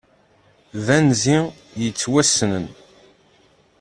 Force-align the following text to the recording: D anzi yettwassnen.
D 0.85 0.87
anzi 0.97 1.37
yettwassnen. 1.81 2.65